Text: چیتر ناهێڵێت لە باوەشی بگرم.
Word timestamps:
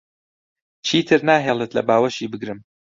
چیتر 0.87 1.19
ناهێڵێت 1.29 1.71
لە 1.77 1.81
باوەشی 1.89 2.31
بگرم. 2.31 2.59